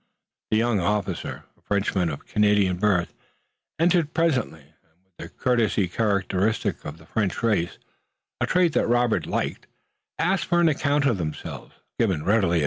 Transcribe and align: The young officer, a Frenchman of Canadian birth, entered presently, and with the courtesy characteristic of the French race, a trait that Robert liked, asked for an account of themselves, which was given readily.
The 0.49 0.57
young 0.57 0.79
officer, 0.79 1.45
a 1.55 1.61
Frenchman 1.61 2.09
of 2.09 2.25
Canadian 2.25 2.77
birth, 2.77 3.13
entered 3.77 4.15
presently, 4.15 4.61
and 4.81 5.03
with 5.03 5.17
the 5.19 5.29
courtesy 5.29 5.87
characteristic 5.87 6.83
of 6.85 6.97
the 6.97 7.05
French 7.05 7.43
race, 7.43 7.77
a 8.39 8.47
trait 8.47 8.73
that 8.73 8.87
Robert 8.87 9.27
liked, 9.27 9.67
asked 10.17 10.45
for 10.45 10.59
an 10.59 10.69
account 10.69 11.05
of 11.05 11.19
themselves, 11.19 11.73
which 11.97 12.07
was 12.07 12.13
given 12.15 12.25
readily. 12.25 12.59